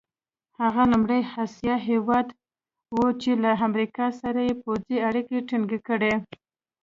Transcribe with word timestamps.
هغه 0.61 0.83
لومړنی 0.91 1.21
اسیایي 1.43 1.85
هېواد 1.89 2.27
وو 2.95 3.07
چې 3.21 3.31
له 3.43 3.51
امریکا 3.67 4.07
سره 4.21 4.39
یې 4.47 4.53
پوځي 4.63 4.97
اړیکي 5.07 5.37
ټینګې 5.47 5.79
کړې. 5.87 6.13